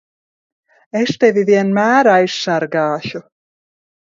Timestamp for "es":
1.01-1.13